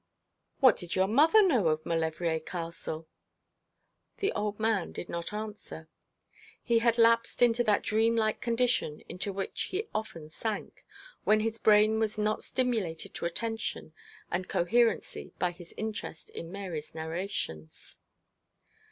[0.61, 3.07] 'What did your mother know of Maulevrier Castle?'
[4.17, 5.89] The old man did not answer.
[6.63, 10.83] He had lapsed into that dream like condition into which he often sank,
[11.23, 13.93] when his brain was not stimulated to attention
[14.31, 17.99] and coherency by his interest in Mary's narrations.